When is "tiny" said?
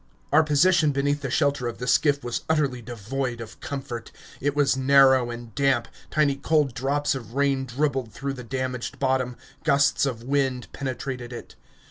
6.09-6.37